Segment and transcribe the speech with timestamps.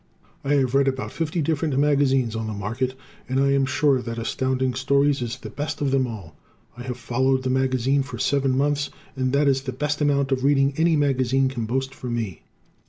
[0.43, 2.95] I have read about fifty different magazines on the market,
[3.29, 6.35] and I am sure that Astounding Stories is the best of them all.
[6.75, 10.43] I have followed the magazine for seven months and that is the best amount of
[10.43, 12.41] reading any magazine can boast for me.